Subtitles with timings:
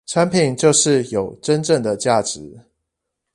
[0.07, 2.59] 產品就是有真正的價值